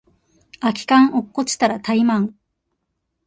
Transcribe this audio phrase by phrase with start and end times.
[0.61, 2.35] 空き缶落っこちたらタイマン